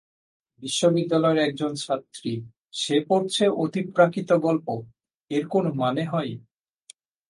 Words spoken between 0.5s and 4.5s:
বিশ্ববিদ্যালয়ের একজন ছাত্রী, সে পড়ছে অতিপ্রাকৃত